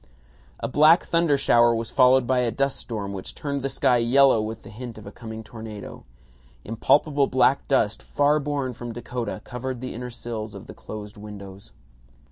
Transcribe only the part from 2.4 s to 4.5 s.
dust storm which turned the sky yellow